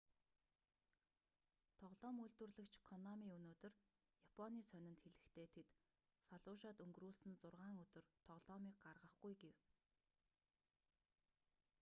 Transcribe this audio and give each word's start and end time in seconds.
тоглоом 1.81 2.17
үйлдвэрлэгч 2.23 2.73
конами 2.89 3.27
өнөөдөр 3.37 3.73
японы 4.27 4.61
сонинд 4.71 4.97
хэлэхдээ 5.03 5.47
тэд 5.55 5.67
фаллужад 6.27 6.77
өнгөрүүлсэн 6.83 7.33
зургаан 7.41 7.75
өдөр 7.85 8.05
тоглоомыг 8.27 8.75
гаргахгүй 8.85 9.33
гэв 9.43 9.57